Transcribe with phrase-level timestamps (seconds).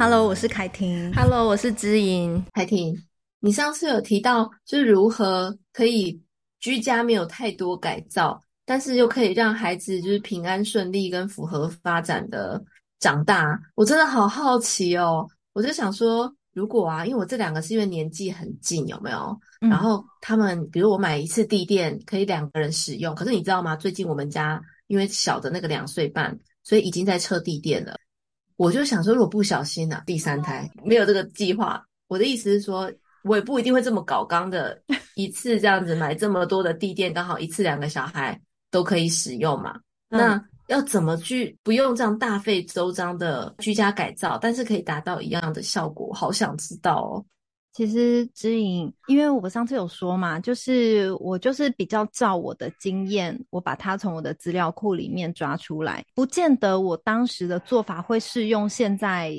[0.00, 1.12] Hello，我是凯婷。
[1.12, 2.42] Hello，我是知音。
[2.54, 2.96] 凯婷，
[3.38, 6.18] 你上次有提到，就是如何可以
[6.58, 12.58] 居家没有太多改造，但是又可以让孩子就是平安顺利跟符合发展的
[12.98, 13.60] 长大。
[13.74, 19.38] 我真的好好奇哦，我就想说，如果啊，因为我这两个是因为年纪很近，有没有？
[19.60, 23.76] 嗯、然后他们，比如我买一次地垫可以两个人使用，可是你知道吗？
[23.76, 27.94] 最近我们家因为小的那个两岁半，所以已经在撤地垫了。
[28.60, 32.92] 我就想说，如果不小心啊，第三胎没有这个计划，我的意思是说，
[33.24, 34.78] 我也不一定会这么搞刚的，
[35.14, 38.38] 一次这样子买这么多的地垫，刚好一次两个小孩
[38.70, 39.80] 都可以使用嘛。
[40.10, 46.12] 嗯、那要怎么去不用这样大费周章的居家改造，但是可以达到一样的效果？
[46.12, 47.24] 好想知道哦。
[47.72, 59.32] 其实知影，因为我上次有说嘛，就是我就是比较照我的经验，我把它从我的资料库里面抓出来，不见得我当时的做法会适用现在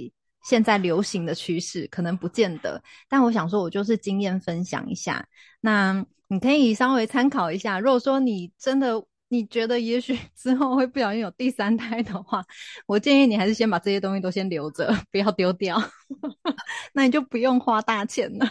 [0.45, 2.81] 现在流行的趋势，可能不见得。
[3.09, 5.27] 但我想说，我就是经验分享一下，
[5.59, 7.79] 那你可以稍微参考一下。
[7.79, 12.43] 如果说你真的，你觉得也许 之后会不小心有第三胎的话，
[12.85, 15.81] 我建议你还是先把这些东西都先留着， 不要丢掉，
[16.91, 18.45] 那你就不用花大钱了。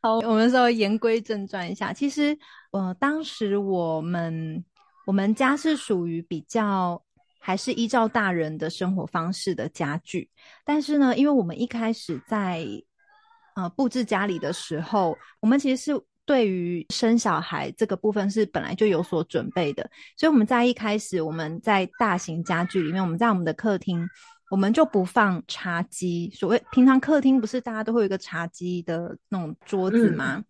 [0.00, 2.36] 好，我们稍微言归正传一下，其实，
[2.70, 4.64] 呃，当时我们
[5.06, 7.02] 我们家是属于比较
[7.38, 10.30] 还是依照大人的生活方式的家具，
[10.64, 12.66] 但是呢，因为我们一开始在
[13.56, 16.02] 呃布置家里的时候，我们其实是。
[16.28, 24.06] 对于生小孩这个部分是本来就有所准备的，所以我们在一开始，我们在大型家具里面，我们在我们的客厅，
[24.50, 26.30] 我们就不放茶几。
[26.34, 30.34] 所谓平常客厅不是大家都会有一个茶几的那种桌子吗？
[30.36, 30.44] 嗯、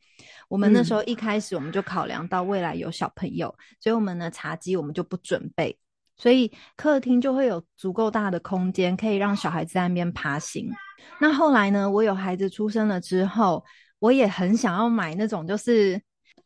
[0.48, 5.78] 我们那时候一开始我们就考量到未来有小朋友，嗯、所以我们的茶几我们就不准备，
[6.16, 10.68] 所以客厅就会有足够大的空间可以让小孩子在那边爬行。
[11.20, 13.64] 那后来呢，我有孩子出生了之后。
[13.98, 16.00] 我也很想要买那种，就是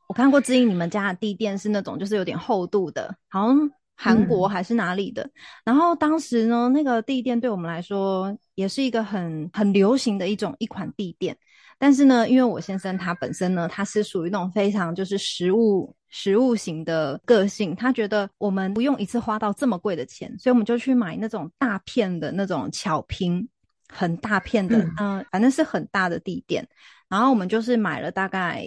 [0.08, 5.22] 我看过知音你们家的地垫是那种，就是有点厚度的，好像韩国还是哪里的。
[5.22, 5.32] 嗯、
[5.66, 11.36] 然后当时呢，那个地垫对我们来说也是一个很很流行的一种一款地垫。
[11.78, 23.48] 但是呢，因为我先生他本身呢，他是属于那种非常就是实物实物型的个性，他觉得我们不用一次花到这么贵的钱，所以我们就去买那种大片的那种巧拼，
[23.92, 26.66] 很大片的，嗯、呃，反正是很大的地垫。
[27.08, 28.64] 然后我们就是买了大概，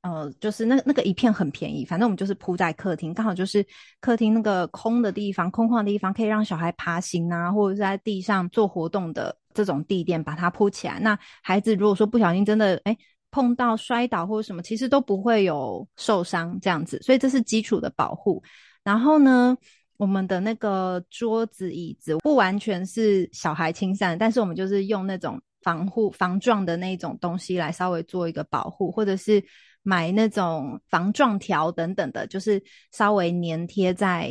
[0.00, 3.64] 呃，就是那那个一片很便宜，反正我们就是铺在客厅，刚好就是
[4.00, 10.98] 客厅那个空的地方，空旷的地方，可以让小孩爬行啊，或者是在地上做活动的这种地垫，把它铺起来。
[11.00, 12.96] 那孩子如果说不小心真的诶
[13.30, 18.42] 碰到摔倒或者什么，其实都不会有受伤这样子，所以这是基础的保护。
[18.82, 19.56] 然后呢，
[19.96, 25.40] 我们的那个桌子椅子不完全是小孩亲善，但是我们就是用那种。
[25.64, 29.42] 防护防撞的那种东西来稍微做一个保护，或者是
[29.82, 32.62] 买那种防撞条等等的，就是
[32.92, 34.30] 稍微粘贴在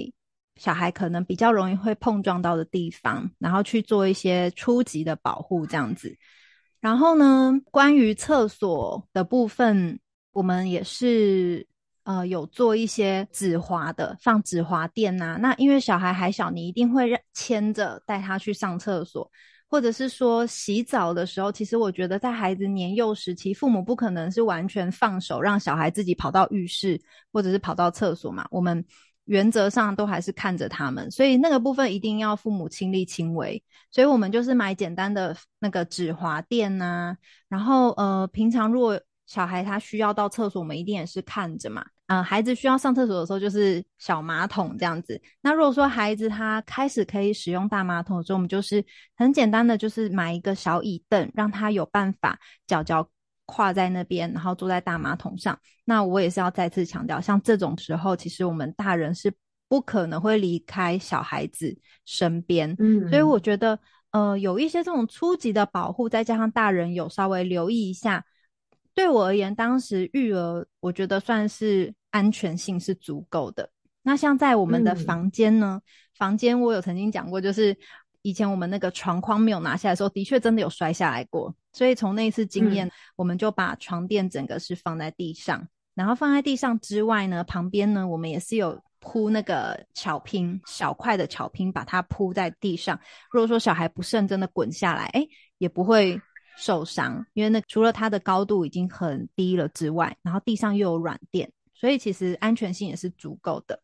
[0.57, 6.15] 小孩可能比较容易会碰撞到的地方，然后去做一些初级的保护这样子。
[6.79, 9.99] 然后呢，关于厕所的部分，
[10.33, 11.65] 我们也是
[12.03, 15.37] 呃有做一些止滑的，放止滑垫呐。
[15.41, 19.29] 那因为小孩还小，你一定会让牵着带他去上厕所。
[19.69, 28.45] 或者是说洗澡的时候，其实我觉得在孩子年幼时期，父母不可能是完全放手让小孩自己跑到浴室或者是跑到厕所嘛。
[28.51, 28.85] 我们
[29.25, 33.63] 原则上都还是看着他们，所以那个部分一定要父母亲力亲为。
[33.89, 37.15] 所以我们就是买简单的那个止滑垫呐，
[37.49, 41.85] 然后呃，平常如果小孩他需要到厕所，我们一定也是看着嘛。
[42.07, 45.19] 呃，孩子需要上厕所的时候，就是小马桶这样子。
[45.41, 48.85] 那如果说孩子他开始可以使用大马桶的时候，我们就是
[49.15, 53.09] 很简单的，就是买一个小椅凳，让他有办法脚脚
[53.45, 55.57] 跨在那边，然后坐在大马桶上。
[55.85, 59.33] 那我也是要再次强调，像这种时候，其实我们大人是
[59.69, 61.75] 不可能会离开小孩子
[62.05, 62.75] 身边。
[62.77, 63.79] 嗯，所以我觉得，
[64.11, 68.23] 呃，有一些这种初级的保护，再加上大人有稍微留意一下。
[68.95, 73.67] 对我而言，当时育儿我觉得算是安全性是足够的。
[74.03, 77.75] 那像在我们的房间呢，嗯、房间我有曾经讲过，就是
[78.21, 81.55] 以前我们那个床框没有拿下来的时候，的确真的有摔下来过。
[81.71, 92.99] 所以从那一次经验，嗯、我们就把床垫整个是放在地上，然后放在地上之外呢，旁边呢我们也是有铺那个巧拼，小块的巧拼，把它铺在地上。
[93.31, 96.21] 如果说小孩不慎真的滚下来，诶，也不会。
[96.57, 103.81] 受伤，因为那除了它的高度已经很低了之外，然后地上又有软垫，所以其实安全性也是足够的。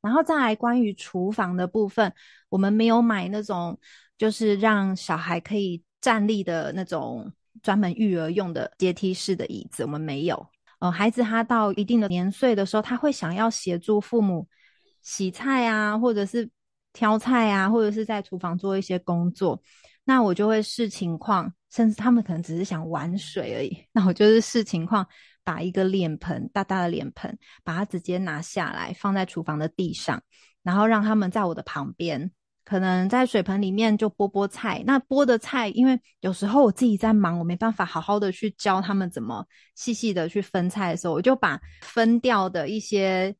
[0.00, 2.12] 然后再来关于厨房的部分，
[2.48, 3.78] 我们没有买那种
[4.16, 7.30] 就是让小孩可以站立的那种
[7.62, 10.46] 专门育儿用的阶梯式的椅子，我们没有。
[10.78, 14.48] 呃，孩子他到一定的年岁的时候，他会想要协助父母
[15.02, 16.48] 洗菜啊，或者是
[16.94, 19.62] 挑菜啊，或者是在厨房做一些工作。
[20.10, 23.70] 那我就会视情况，甚至他们可能只是想玩水而已。
[23.94, 25.06] 那我就是视情况，
[25.44, 30.20] 把一个脸盆，大大的脸盆，把它直接拿下来，放在厨房的地上，
[30.64, 32.28] 然后让他们在我的旁边。
[32.64, 39.46] 可能在水盆里面就剥剥菜，那剥的菜，因为有时候我自己在忙，我没办法好好的去教他们怎么
[39.76, 43.32] 细细的去分菜的时候，我就把分掉的一些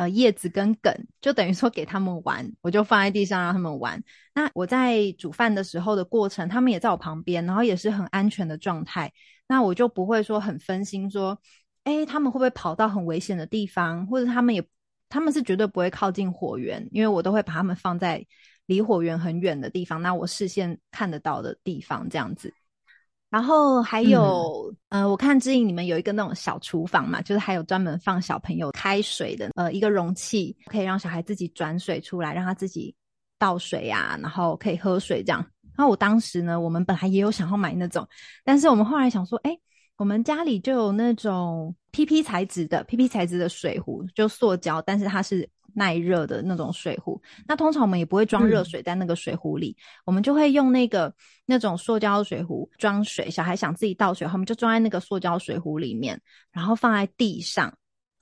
[0.00, 4.02] 呃叶子跟梗，就等于说给他们玩，我就放在地上让他们玩。
[4.34, 9.12] 那我在煮饭的时候的过程，他们也在我旁边，然后也是很安全的状态，
[9.46, 11.38] 那我就不会说很分心，说，
[11.84, 14.66] 诶，他们会不会跑到很危险的地方，或者他们也
[15.10, 18.26] 他们是绝对不会靠近火源，因为我都会把他们放在。
[18.66, 22.54] 离火源很远的地方，那我视线看得到的地方，这样子。
[23.30, 32.92] 然后还有，嗯、呃，我看知影你们有一个那种小厨房嘛，就是还有专门放小朋友开水的，呃，一个容器，可以让小孩自己转水出来，让他自己
[33.38, 35.38] 倒水呀、啊，然后可以喝水这样。
[35.76, 38.04] 然后我当时呢，我们本来也有想要买那种，
[38.44, 39.56] 但是我们后来想说，哎，
[39.96, 45.48] 我们家里就有那种 PP 材质的 PP 材质的水壶，就塑胶，但是它是。
[45.74, 51.12] 耐热的那种水壶，那通常我们也不会装热水在那个水壶里，嗯、我们就会用那个
[51.46, 53.30] 那种塑胶水壶装水。
[53.30, 56.20] 小孩想自己倒水，我们就装在那个塑胶水壶里面，
[56.52, 57.72] 然后放在地上。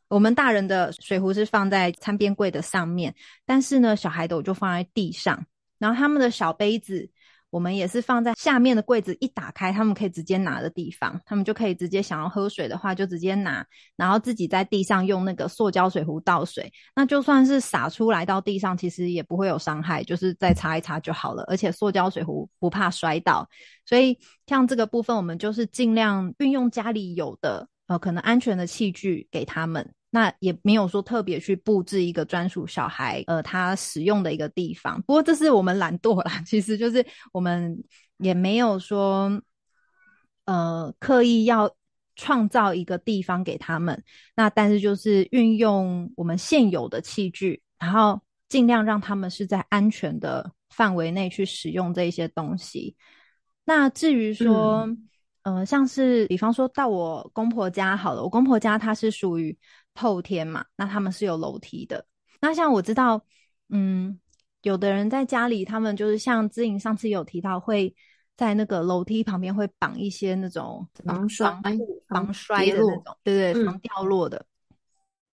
[0.08, 3.14] 我们大人的水壶是放在餐边柜的上面，
[3.44, 5.44] 但是呢，小孩的我就放在地上，
[5.78, 7.10] 然后他们的小杯子。
[7.50, 13.64] 我们也是放在下面的柜子，一打开，他们可以直接拿的地方，他们就可以直接想要喝水的话，就直接拿，
[13.96, 16.70] 然后自己在地上用那个塑胶水壶倒水。
[16.94, 21.42] 那就算是洒出来到地上，其实也不会有伤害，就是再擦一擦就好了。
[21.48, 23.48] 而且塑胶水壶不怕摔倒，
[23.86, 29.94] 所以像这个部分，我们就是尽量运用家里有的呃可能安全的器具给他们。
[30.18, 37.80] 那也没有说特别去布置一个专属小孩呃他使用的一个地方，不过这是我们懒惰啦， 其实就是我们
[38.16, 39.40] 也没有说
[40.44, 41.72] 呃刻意要
[42.16, 44.02] 创造一个地方给他们，
[44.34, 52.96] 那但是就是运用我们现有的器具，然后尽量让他们是在安全的范围内去使用这些东西。
[53.66, 54.78] 那至于说，
[55.44, 59.56] 嗯呃，像是比方说到我公婆家好了，我公婆家它是属于。
[59.98, 62.06] 后天嘛，那他们是有楼梯的。
[62.40, 63.20] 那像我知道，
[63.68, 64.18] 嗯，
[64.62, 67.94] 有的人在家里，他们就是像知影上次有提到，会
[68.36, 71.60] 在那个楼梯旁边会绑一些那种防摔、
[72.08, 74.38] 防摔的那种，对对，防掉落的。
[74.70, 74.76] 嗯、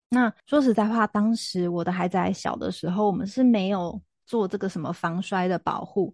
[0.09, 6.13] 那说实在话，当时我的孩子还小的时候，我们是没有做这个什么防摔的保护，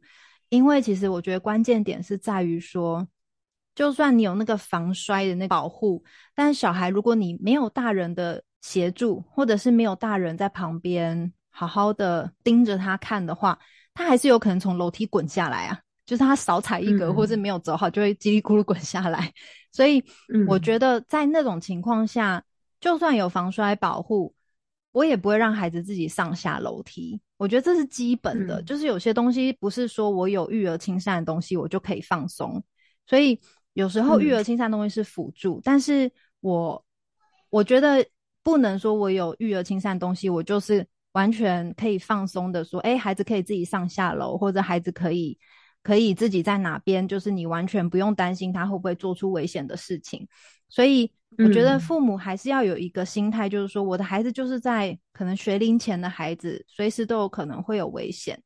[0.49, 3.07] 因为其实我觉得关键点是在于说。
[3.77, 6.03] 就算你有那个防摔的那保护，
[6.33, 13.59] 但是小孩如果你没有大人的协助，或者是没有大人在旁边好好的盯着他看的话，
[13.94, 15.79] 他还是有可能从楼梯滚下来啊。
[16.07, 19.31] 就是他少踩一格，或是没有走好，就会叽里咕噜滚下来。
[19.71, 20.03] 所以
[20.47, 22.44] 我觉得在那种情况下，
[22.80, 24.33] 就算有防摔保护，
[24.91, 27.21] 我也不会让孩子自己上下楼梯。
[27.37, 32.63] 我觉得这是基本的，就是有些东西不是说我有育儿亲善的东西，我就可以放松。
[33.06, 33.40] 所以。
[33.78, 36.84] 有时候育儿亲善东西是辅助，嗯、但是我
[37.52, 38.04] 我觉得
[38.42, 45.38] 不能说我有育儿亲善东西，我就是完全可以放松的说，哎，孩子可以自己上下楼，或者孩子可以
[45.84, 50.28] 可以自己在哪边，就是你完全不用担心他会不会做出危险的事情。
[50.69, 58.42] 所以我觉得父母还是要有一个心态，就是说我的孩子就是在可能学龄前的孩子，随时都有可能会有危险。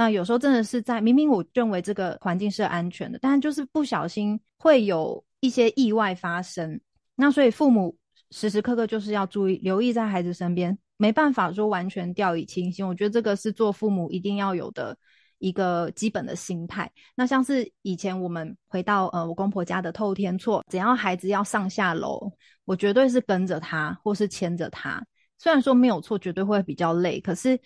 [0.00, 6.80] 那有时候真的是在明明我认为这个环境是安全的，但就是不小心会有一些意外发生。
[7.16, 7.94] 那所以父母
[8.30, 12.86] 时时刻刻就是要注意，留意在孩子身边，没办法说完全掉以轻心。
[12.88, 14.96] 我觉得这个是做父母一定要有的
[15.36, 16.90] 一个基本的心态。
[17.14, 22.32] 那像是以前我们回到呃我公婆家的透天厝，只要孩子要上下楼，
[22.64, 25.04] 我绝对是跟着他或是牵着他。
[25.36, 27.60] 虽然说没有错，绝对会比较累，可是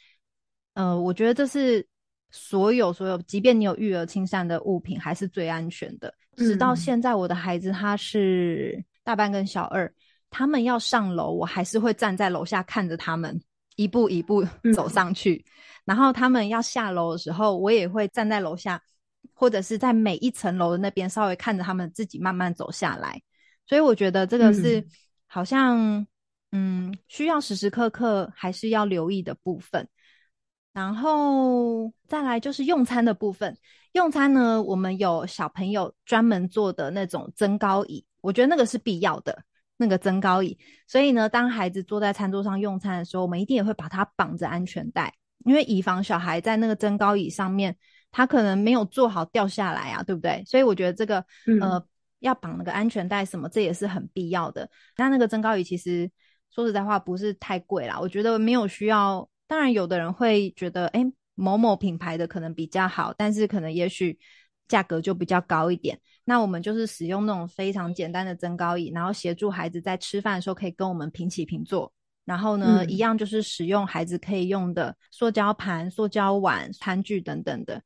[0.72, 1.86] 呃我觉得这是。
[2.36, 6.12] 所有所有，即便你有育儿亲善的物品，还是最安全的。
[6.36, 9.94] 直到现在，我的孩子他是大班跟小二，
[10.30, 13.40] 他们要上楼，我还是会站在楼下看着他们
[13.76, 15.36] 一步一步走上去。
[15.46, 15.52] 嗯、
[15.84, 18.82] 然后他们要下楼的时候，我也会站在楼下，
[19.32, 23.22] 或者是在每一层楼的那边稍微看着他们自己慢慢走下来。
[23.64, 24.84] 所以我觉得这个是
[25.28, 25.78] 好像
[26.50, 29.88] 嗯，嗯，需要时时刻刻还是要留意的部分。
[30.74, 33.56] 然后再来就是用餐的部分。
[33.92, 39.44] 用餐呢，我们有小朋友专门做的那种增高椅，我觉得那个是必要的，
[39.76, 40.58] 那个增高椅。
[40.88, 45.14] 所以呢，当孩子坐在餐桌上用餐的时候，我们一定也会把它绑着安全带，
[45.44, 47.76] 因为以防小孩在那个增高椅上面，
[48.10, 50.42] 他可能没有坐好掉下来啊，对不对？
[50.44, 51.86] 所以我觉得这个、嗯、呃
[52.18, 54.68] 要绑那个安全带什么，这也是很必要的。
[54.96, 56.10] 那那个增高椅其实
[56.52, 59.28] 说实在话不是太贵啦，我觉得没有需要。
[59.46, 61.04] 当然，有的人会觉得，哎。
[61.36, 64.16] 某某品牌的可能比较好，但是可能也许
[64.68, 65.98] 价格就比较高一点。
[66.24, 71.92] 那我们就是使用那种非常简单的增高椅，然后协助孩子在吃饭的时候可以跟我们平起平坐。
[72.24, 77.82] 然后呢，嗯、一样就是使用孩子可以用的塑胶盘、塑胶碗、餐具等等的。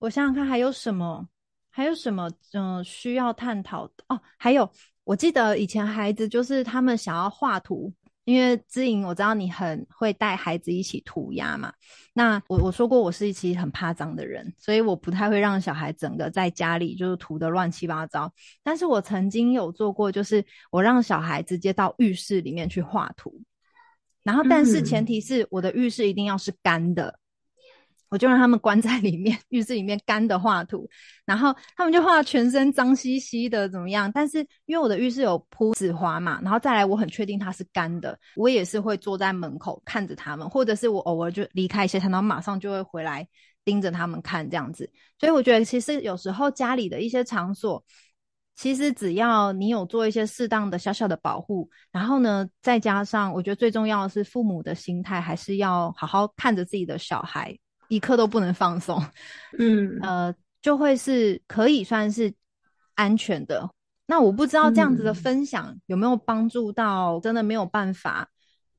[0.00, 1.24] 我想想看还有什么，
[1.70, 4.20] 还有什么嗯、呃、需要探讨的哦？
[4.36, 4.68] 还有，
[5.04, 7.94] 我记得以前孩子就是他们想要画图。
[8.28, 11.72] 因为知莹，我知道你很会带孩子一起涂鸦嘛。
[12.12, 18.30] 那我我说过，我是一其实很怕脏的人，所以我不太会让小孩整个在家里就是涂的乱七八糟。
[18.62, 23.40] 但是我曾经有做过，就是我让小孩直接到浴室里面去画图，
[24.22, 27.18] 然后但是前提是我的浴室一定要是干的。
[28.10, 30.88] 我就让他们关在里面，浴室里面干的画图，
[31.24, 34.10] 然后他们就画全身脏兮兮的怎么样？
[34.12, 43.26] 但是因为我的浴室有铺纸花嘛，然后再来我很确定它是干的，我也是会坐在门口看着他们，或者是我偶尔就离开一些，然后马上就会回来
[43.64, 44.90] 盯着他们看这样子。
[45.18, 47.84] 所以我觉得其实有时候家里的一些场所，
[48.56, 57.56] 其实只要你有做一些适当的小小的保护，然后呢，再加上我觉得最重要的是父母的心态，还是要好好看着自己的小孩。
[57.88, 59.02] 一刻都不能放松，
[59.58, 62.32] 嗯，呃，就会是可以算是
[62.94, 63.68] 安全的。
[64.06, 68.28] 那我不知道这样子的分享有没有帮助到真的没有办法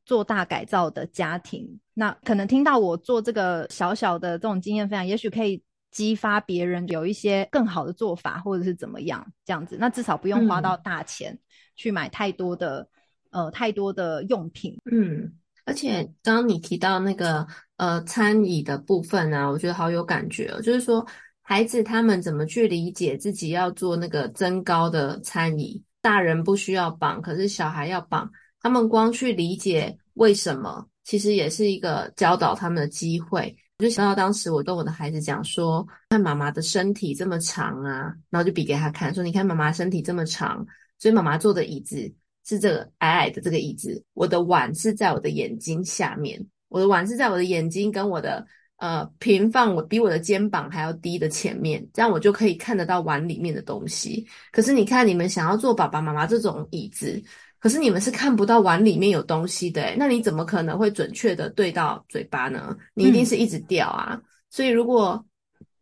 [0.05, 1.79] 做大改造的家庭。
[1.93, 5.61] 那可能听到我做这个小小的这种经验分享，也许可以
[5.91, 9.77] 激发别人有一些更好的做法，或者是怎么样这样子。
[9.79, 11.37] 那至少不用花到大钱
[11.75, 12.87] 去买太多的，
[13.31, 15.33] 呃，太多的用品，嗯。
[15.65, 17.45] 而且刚刚你提到那个
[17.79, 20.61] 呃餐椅的部分啊，我觉得好有感觉哦。
[20.61, 21.03] 就是说，
[21.41, 25.81] 孩子他们怎么去理解自己要做那个增高的餐椅？
[26.01, 28.29] 大人不需要绑，可是小孩要绑。
[28.61, 33.55] 他们光去理解为什么，其实也是一个教导他们的机会。
[33.79, 40.65] 我就想到当时我跟我的孩子讲说，看妈妈的身体这么长啊，然后就比给他看，说你看妈妈身体这么长，
[40.99, 42.13] 所以妈妈坐的椅子。
[42.45, 48.47] 是这个矮矮的这个椅子，我的碗是在我的眼睛下面，我的碗是在我的眼睛跟我的
[48.77, 54.25] 呃平放我比我的肩膀还要低的前面，这样我就可以看得到碗里面的东西。
[54.51, 57.21] 可是你看，你们想要做爸爸妈妈这种椅子，
[57.59, 62.77] 可是你们是看不到碗里面有东西的，那你怎么可能会准确的对到嘴巴呢？
[62.93, 64.11] 你一定是一直掉啊。
[64.13, 64.23] 嗯。
[64.49, 65.25] 所以如果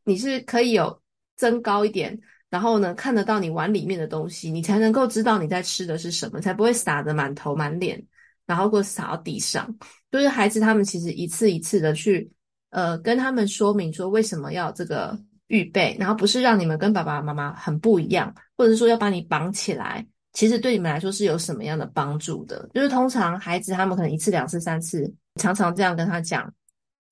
[0.03, 0.99] 你是可以有
[1.35, 2.19] 增高一点。
[2.49, 8.01] 然后呢，看得到你碗里面的东西，你才能够知道你在吃的是什么，才不会撒得满头满脸，
[8.47, 9.71] 然后或洒到地上。
[10.11, 12.31] 就是孩子他们其实一次一次的去，
[12.71, 15.15] 呃，跟他们说明说为什么要这个
[15.47, 22.67] 预备，然后不是让你们跟爸爸妈妈很不一样，或者是说要把你绑起来，其实对你们来说是有什么样的帮助的。
[22.73, 26.51] 就是通常孩子他们可能一次、两次、三次，常常这样跟他讲。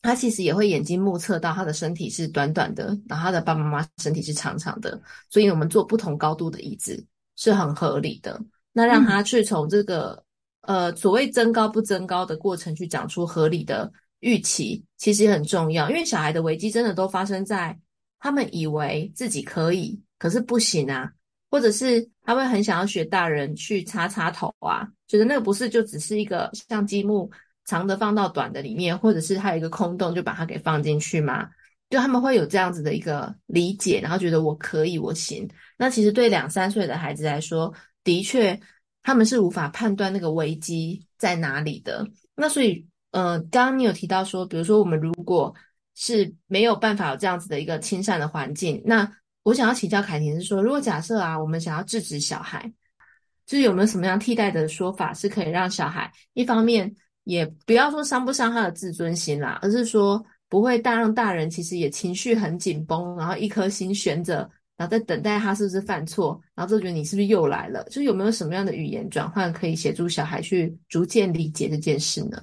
[0.02, 5.02] 他其实也会眼睛目测到他的身体是短短的，然后他的爸爸妈妈身体是长长的，
[5.32, 7.04] 所以我们做不同高度的椅子
[7.36, 8.40] 是很合理的。
[8.72, 10.25] 那让他去从这个、嗯、
[10.68, 15.90] 呃所谓增高不增高的过程去讲出合理的预期，其实很重要。
[15.90, 17.78] 因为小孩的危机真的都发生在
[18.20, 21.12] 他们以为自己可以，可是不行啊，
[21.50, 27.30] 或者是他会很想要学大人去插插头啊，觉得那个不是就只是一个像积木。
[27.68, 31.50] 长的放到短的里面，或者是它有一个空洞，就把它给放进去嘛。
[31.90, 35.50] 就他们会有这样子的一个理解，然后觉得我可以，我行。
[35.76, 38.54] 那其实对两三岁的孩子来说，的确
[39.06, 42.06] 他们是无法判断那个危机在哪里的。
[42.36, 45.54] 那所以，呃，刚刚你有提到说，比如说我们如果
[45.94, 49.10] 是没有办法有这样子的一个亲善的环境，那
[49.44, 52.70] 我想要请教凯婷是说，如果假设啊，我们想要制止小孩，
[53.46, 56.94] 就是有没有什么样替代的说法，是可以让小孩一方面。
[57.26, 64.48] 也不要说伤不伤他的自尊心啦，而是说不会大让大人其实也情绪很紧绷，然后一颗心悬着，
[64.78, 67.84] 然后在等待他是不是犯错，然后就觉得你是不是又来了？
[67.86, 72.42] 就有没有什么样的语言转换可以协助小孩去逐渐理解这件事呢？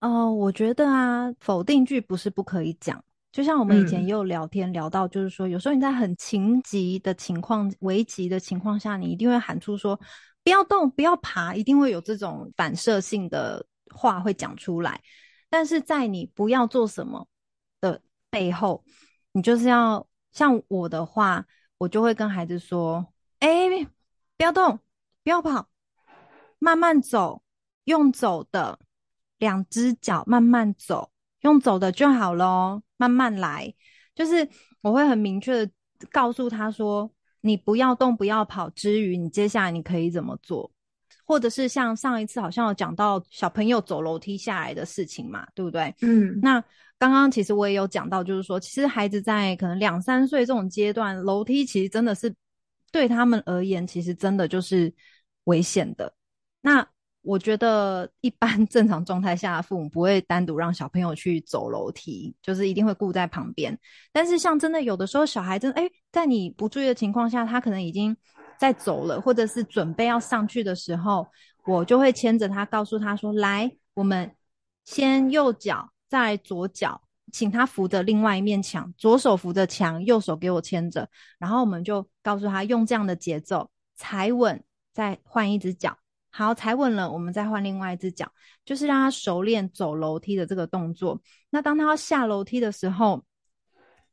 [0.00, 9.98] 哦、呃，我觉得啊，否定句不是不可以讲，就像我们以前也有聊天聊到，就是说、嗯、有时候你在很情急的情况、危急的情况下，你一定会喊出说
[10.44, 13.64] 不要动、不要爬，一定会有这种反射性的。
[13.92, 15.00] 话会讲出来，
[15.48, 17.26] 但是在你不要做什么
[17.80, 18.84] 的背后，
[19.32, 21.46] 你就是要像我的话，
[21.78, 23.68] 我就会跟孩子说：“哎，
[24.36, 24.78] 不要动，
[25.22, 25.68] 不要跑，
[26.58, 27.42] 慢慢走，
[27.84, 28.78] 用走的，
[29.38, 31.10] 两只脚慢慢走，
[31.40, 33.74] 用走的就好咯，慢慢来。”
[34.14, 34.48] 就是
[34.82, 35.72] 我会很明确的
[36.10, 37.10] 告诉他说
[37.40, 40.70] ：“你不要动，不要跑之余，你接下来你可以怎么做？”
[41.30, 45.94] 或者是像上一次好像有讲到小朋友走楼梯下来的事情嘛，对不对？
[46.02, 46.60] 嗯，那
[46.98, 52.34] 刚刚其实我也有讲到，就是说，其实孩子在可能两三岁这种阶段，楼梯其实真的是
[52.90, 54.92] 对他们而言，其实真的就是
[55.44, 56.12] 危险的。
[56.60, 56.84] 那
[57.22, 63.78] 我觉得一般 正常状态下父母不会单独让小朋友去走楼梯，就是一定会顾在旁边。
[64.10, 68.16] 但是像真的有的时候，小孩真的诶，在你不注意的情况下，他可能已经。
[68.60, 71.26] 在走了，或者是准备要上去的时候，
[71.64, 74.36] 我就会牵着他，告诉他说：“来，我们
[74.84, 77.00] 先右脚，再左脚，
[77.32, 81.08] 请他扶着另外一面墙，左手扶着墙，右手给我牵着。
[81.38, 84.62] 然后我们就告诉他，用这样的节奏踩稳，
[84.92, 85.96] 再换一只脚。
[86.28, 88.30] 好，踩稳了，我们再换另外一只脚，
[88.66, 91.18] 就是让他熟练走楼梯的这个动作。
[91.48, 93.24] 那当他要下楼梯的时候。”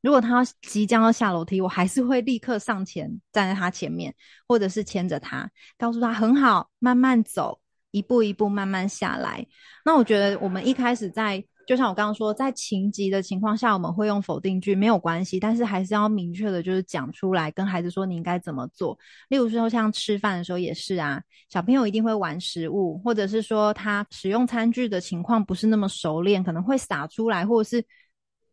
[0.01, 4.13] 如果他即将要下楼梯，我还是会立刻上前站在他前面，
[4.47, 7.59] 或者是牵着他，告诉他很好，慢慢走，
[7.91, 9.45] 一步一步慢慢下来。
[9.83, 18.97] 那我觉得我们一开始在，就像我刚刚说，在情急的情况下，我们会用否定句，没有关系，但是还是要明确的，就是讲出来，跟孩子说你应该怎么做。
[19.29, 27.83] 例如说，像吃饭的时候也是啊，小朋友一定会玩食物，或者是说他使用餐具的情况不是那么熟练，可能会洒出来，或者是。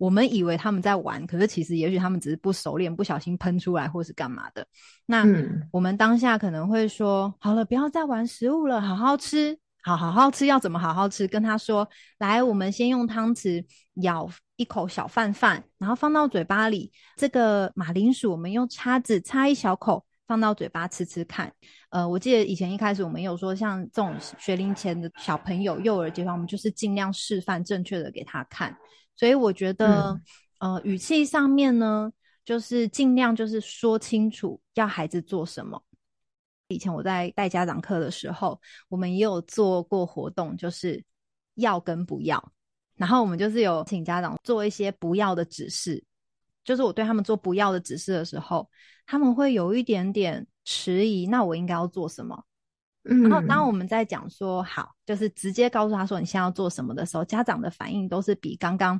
[0.04, 4.66] 我们以为他们在玩，可是其实也许他们只是不熟练，不小心喷出来或是干嘛的。
[5.06, 5.24] 那
[5.72, 11.88] 我们当下可能会说：“嗯、好了，不要再玩食物了，好好吃，好好好吃，要怎么好好吃？”跟他说
[12.20, 16.92] ：“来，我们先用汤匙舀一口小饭饭，然后放到嘴巴里。
[17.16, 21.50] 这个马铃薯，我们用叉子叉一小口，放到嘴巴吃吃看。”
[21.88, 28.76] 呃，我记得以前一开始我们有说，像这种学龄前的小朋友，幼儿阶段，我们就是尽量示范正确的给他看。
[29.16, 30.20] 所以我觉得，
[30.58, 32.12] 嗯、呃，语气上面呢，
[32.44, 35.82] 就是尽量就是说清楚要孩子做什么。
[36.68, 41.04] 以前我在带家长课的时候，我们也有做过活动，就是
[41.54, 42.52] 要跟不要。
[42.96, 46.02] 然后我们就是有请家长做一些不要的指示，
[46.64, 48.68] 就是我对他们做不要的指示的时候，
[49.06, 51.26] 他们会有一点点迟疑。
[51.26, 52.44] 那我应该要做什么？
[53.06, 58.98] 嗯，然后当我们在讲说好，就是直接告诉他说你现在要做什么的时候，家长的反应都是比刚刚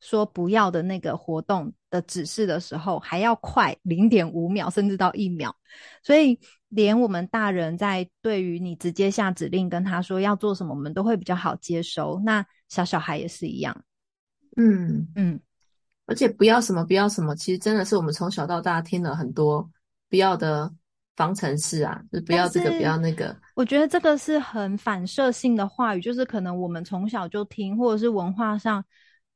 [0.00, 5.54] 说不要的那个活动的指示的时候还要快零点五秒，甚至到一秒。
[6.02, 12.20] 所以连我们大人在对于你直接下指令跟他说要做什么，我们都会比较好接收。
[12.24, 13.80] 那小小孩也是一样。
[14.56, 15.40] 嗯嗯，
[16.06, 19.70] 而且不要什么不要什么，其实真的是我们从小到大听了很多
[20.10, 20.74] 不要的。
[21.16, 23.34] 方程式啊，就不要这个，不要那个。
[23.54, 28.84] 我觉得这个是很反射性的话语，就是可能我们从小就听，或者是文化上，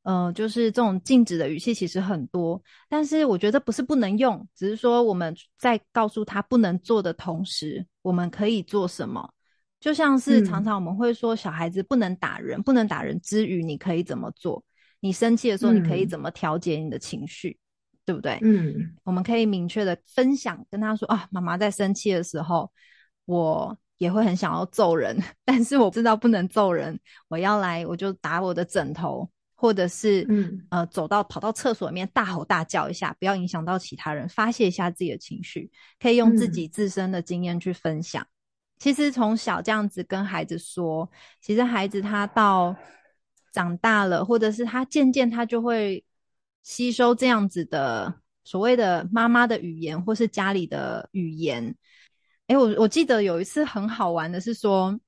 [0.02, 2.62] 呃，就是这种禁止的语气其实很多。
[2.88, 9.28] 但是我觉得不是不能用，只是说我们在告诉他不能做的同时，我们可以做什么。
[9.80, 14.62] 就像是常常我们会说，小孩子不能打人，嗯、不能打人之余，你可以怎么做？
[15.00, 17.58] 你生气的时候，你可以怎么调节你的情绪？
[18.11, 18.38] 嗯对不对？
[18.42, 22.68] 嗯，我们可以明确的分享，跟他说啊，妈妈在生气的时候，
[23.25, 35.70] 我也会很想要揍人， 但是我知道不能揍人，我要来我就打我的枕头，或者是嗯呃走到跑到厕所里面大吼大叫一下，不要影响到其他人，发泄一下自己的情绪，
[36.01, 38.23] 可以用自己自身的经验去分享。
[38.23, 38.27] 嗯，
[38.81, 41.09] 其实从小这样子跟孩子说，
[41.40, 42.75] 其实孩子他到
[43.53, 46.05] 长大了，或者是他渐渐他就会。
[46.62, 51.75] 吸收这样子的所谓的妈妈的语言，或是家里的语言。
[52.46, 54.99] 哎，我我记得有一次很好玩的是说，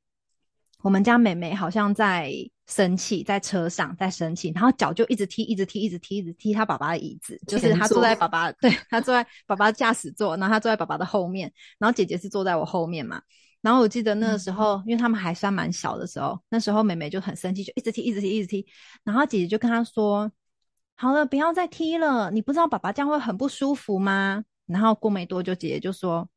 [0.83, 2.33] 我们家妹妹好像在
[2.69, 13.21] 生气，在车上在生气，然后脚就一直踢，一直踢，一直踢，一直踢她爸爸的椅子，就是她坐在爸爸， 对，她坐在爸爸驾驶座，然后她坐在爸爸的后面，然后姐姐是坐在我后面嘛。
[13.61, 18.67] 然后我记得那个时候，嗯、因为他们还算蛮小的时候，那时候妹妹就很生气，就一直踢，一直踢，一直踢，
[19.05, 20.31] 然后姐姐就跟她说。
[20.95, 22.31] 好了，不要再踢了。
[22.31, 24.45] 你不知道爸爸这样会很不舒服吗？
[24.67, 26.29] 然后过没多久，姐姐就说：“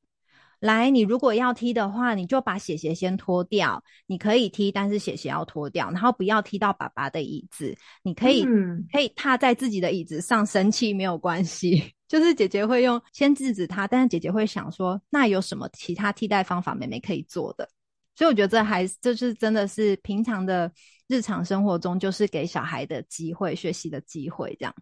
[0.60, 3.84] 来，你如果要踢的话，你就把鞋鞋先脱掉。
[4.08, 7.78] 你可以踢，但是鞋鞋要脱掉，然后不要踢到爸爸的椅子。
[8.02, 11.94] 你可以、嗯、可以踏在自己的椅子上生气没有关系。
[12.08, 17.70] 就是姐姐会用先制止他，但是姐姐会想说，那有什么其他替代方法，妹妹可以做的？
[18.16, 20.72] 所以我觉得这还就是真的是平常的
[21.08, 24.74] 日常生活中，就是给小孩的机会、学习的机会，这样。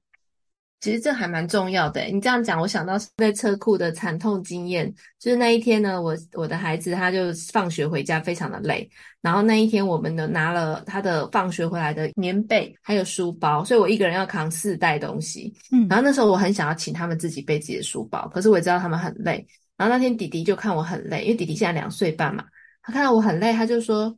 [0.80, 2.02] 其实这还蛮重要的。
[2.08, 8.90] 你这样讲，我想到在车库的惨痛经验，就是那一天呢，我我的孩子他就放学回家非常的累，
[9.22, 15.54] 然后那一天我们呢拿了他的放学回来的棉被还有书包，所以我一个人要扛四袋东西。
[15.72, 19.48] 嗯，然后那时候我很想要请他们自己背自己的书包，可是我也知道他们很累。
[19.78, 22.44] 然后那天弟弟就看我很累，因为弟弟现在两岁半嘛，
[22.84, 24.16] 他看到我很累，他就说：“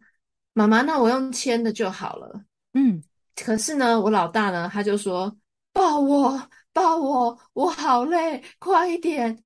[0.51, 2.41] 妈妈，那我用牵的就好了。”
[2.75, 3.01] 嗯，
[3.41, 5.33] 可是呢，我老大呢，他就说。
[5.75, 9.37] 抱我，抱我，我好累，快一点！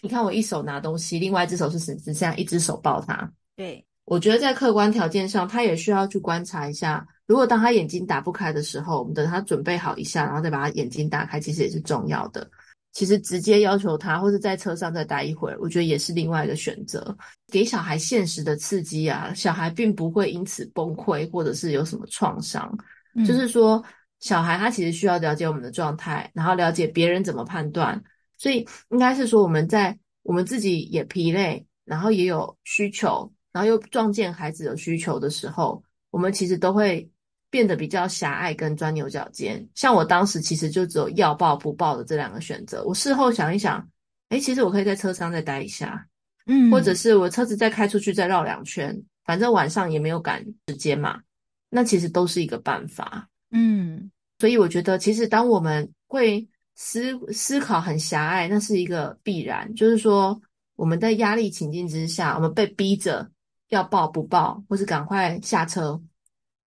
[0.00, 3.30] 你看我一手拿东西，另外一只手是只剩下一只手抱他。
[3.54, 7.06] 对，我觉得在客观条件上，他也需要去观察一下。
[7.26, 12.50] 如果当他眼睛打不开的时候，我们等他准备好一下，然后再把他眼睛打开，其实也是重要的。
[12.94, 17.14] 其实直接要求他，或者在车上再待一会儿，我觉得也是另外一个选择。
[17.52, 22.74] 给小孩现实的刺激啊，小孩并不会因此崩溃，或者是有什么创伤。
[23.14, 23.84] 嗯，就是说。
[24.20, 28.02] 小孩他其实需要了解我们的状态，然后了解别人怎么判断，
[28.38, 37.06] 所以应该是说我们在我们自己也疲累，然后也有需求，然后又撞见孩子有需求的时候，我们其实都会
[37.54, 39.64] 变得比较狭隘跟钻牛角尖。
[39.76, 42.82] 像我当时其实就只有要抱不抱的这两个选择。
[42.84, 43.88] 我事后想一想，
[44.30, 46.04] 哎，其实我可以在车上再待一下，
[46.46, 51.20] 嗯，或者是我车子再开出去再绕两圈，反正晚上也没有赶时间嘛，
[51.70, 54.10] 那其实都是一个办法，嗯。
[54.40, 59.72] 所以我觉得，其实当我们会思思考很狭隘，那是一个必然。
[59.76, 60.38] 就是说，
[60.74, 63.30] 我们在压力情境之下，我们被逼着
[63.68, 65.98] 要抱不抱，或是赶快下车，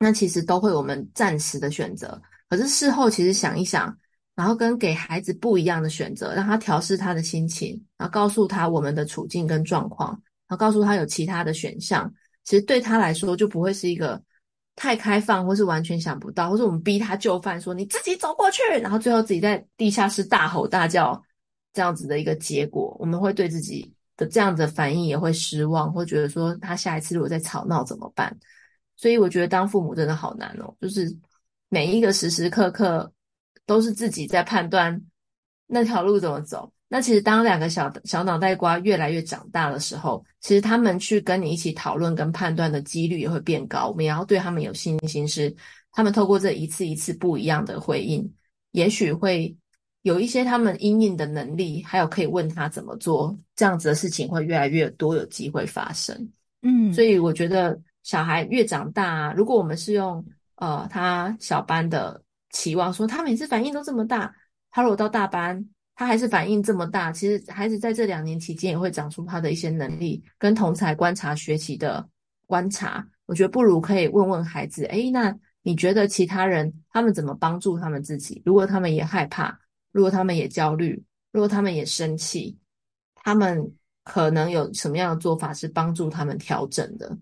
[0.04, 2.20] 那其实都会我们暂时的选择。
[2.50, 3.96] 可是事后其实想一想，
[4.34, 10.10] 然后跟给孩子不一样的选择，让他调试他的心情，然后告诉他我们的处境跟状况，
[10.46, 12.12] 然后告诉他有其他的选项，
[12.44, 14.22] 其实对他来说就不会是一个。
[14.76, 21.22] 太开放，或是完全想不到，或是我们逼他就范，说你自己走过去，然后最后自己在地下室大吼大叫，
[21.72, 28.36] 这样子的一个结果，我们会对自己的这样子的反应也会失望，会觉得说他下一次如果再吵闹怎么办？
[28.96, 31.14] 所以我觉得当父母真的好难哦，就是
[31.68, 33.12] 每一个时时刻刻
[33.66, 35.00] 都是自己在判断
[35.66, 36.70] 那条路怎么走。
[36.86, 43.88] 那其实，当两个小小脑袋瓜越来越长大的时候，其实他们去跟你一起讨论跟判断的几率也会变高。
[43.88, 45.52] 我们也要对他们有信心，是
[45.90, 48.32] 他们透过这一次一次不一样的回应，
[48.72, 49.56] 也许会
[50.02, 56.30] 有一些他们应应的能力，还有可以问他怎么做，这样子的事情会越来越多有机会发生。
[56.62, 64.32] 嗯，所以我觉得小孩越长大，如果我们是用呃他小班的期望说他每次反应都这么大，
[64.70, 65.68] 他如果到大班。
[65.96, 72.04] 他还是反应这么大，其实孩子在这两年期间也会长出他的一些能力，跟同侪观察学习的
[72.46, 73.06] 观察。
[73.26, 78.42] 我觉得不如可以问问孩子，诶，那你觉得其他人他们怎么帮助他们自己？
[78.44, 79.56] 如果他们也害怕，
[79.92, 82.58] 如果他们也焦虑，如果他们也生气，
[83.14, 87.16] 他们可能有什么样的做法是帮助他们调整的？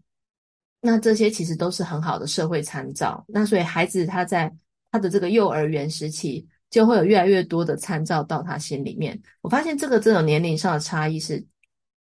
[0.82, 3.24] 那这些其实都是很好的社会参照。
[3.28, 4.52] 那所以孩子他在
[4.90, 6.46] 他的这个幼儿园时期。
[6.72, 9.20] 就会有越来越多的参照到他心里面。
[9.42, 11.44] 我发现这个这种年龄上的差异是，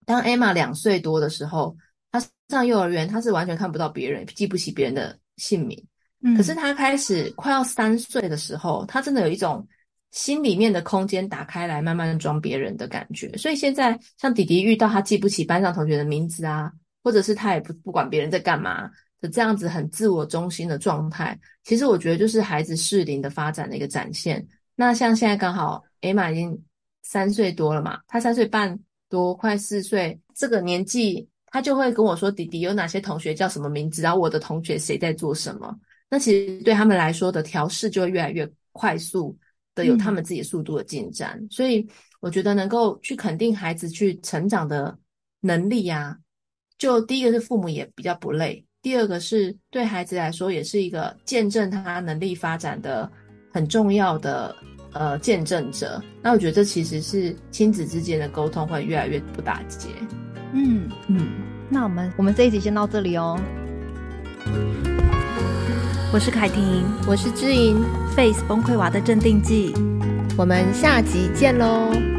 [0.07, 1.77] 当 Emma 两岁多的时候，
[2.13, 5.85] 他上幼儿园，他是完全看不到别人，记不起别人的姓名。
[6.23, 9.67] 嗯，可是他开始快要三岁的时候，他真的有一种
[10.13, 13.37] 心里面的空间打开来，慢慢装别人的感觉。
[13.37, 16.71] 所以现在像弟弟遇到他记不起班上同学的名字啊，
[17.03, 18.91] 或者是他也不不管别人在干嘛。
[19.21, 24.45] 的这样子很自我中心的状态，其实我觉得就是孩子适龄的发展的一个展现。
[24.75, 26.61] 那像现在刚好 Emma 已经
[27.03, 28.77] 三岁多了嘛，他三岁半
[29.09, 34.03] 多，快四岁这个年纪，他就会跟我说：“弟弟有哪些同学叫什么名字？
[34.03, 35.73] 然后我的同学谁在做什么？”
[36.11, 39.39] 那其实对他们来说的调试就会越来越快速
[39.77, 41.39] 的有他们自己速度的进展。
[41.41, 41.47] 嗯。
[41.49, 41.89] 所以
[42.19, 44.99] 我觉得能够去肯定孩子去成长的
[45.39, 46.19] 能力呀，
[46.83, 48.61] 就第一个是父母也比较不累。
[48.83, 53.09] 第二个是对孩子来说，也是一个见证他能力发展的
[53.53, 54.53] 很重要的
[54.93, 56.03] 呃见证者。
[56.21, 59.91] 那我觉得这其实是亲子之间的沟通会越来越不打结。
[60.55, 61.29] 嗯嗯，
[61.69, 63.39] 那我们我们这一集先到这里哦。
[66.13, 67.81] 我是凯婷，我是知盈
[68.17, 69.73] ，Face 崩溃娃的镇定剂。
[70.37, 72.12] 我们下集见喽。